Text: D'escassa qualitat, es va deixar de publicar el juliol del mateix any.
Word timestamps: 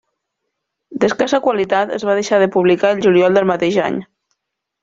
D'escassa 1.03 1.41
qualitat, 1.47 1.93
es 1.99 2.07
va 2.11 2.17
deixar 2.23 2.41
de 2.45 2.49
publicar 2.59 2.91
el 2.97 3.05
juliol 3.07 3.39
del 3.41 3.49
mateix 3.55 3.81
any. 3.91 4.05